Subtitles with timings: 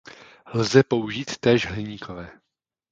[0.53, 2.31] Lze použít též hliníkové.